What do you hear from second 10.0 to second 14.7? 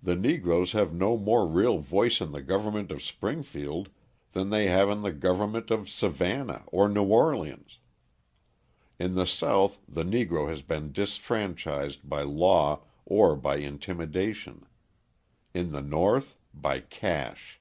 Negro has been disfranchised by law or by intimidation: